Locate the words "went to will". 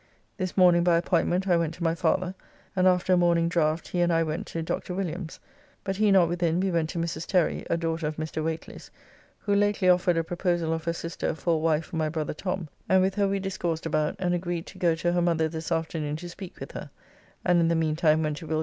18.23-18.59